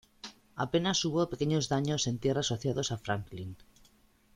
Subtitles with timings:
[0.55, 3.55] Apenas hubo pequeños daños en tierra asociados a Franklin.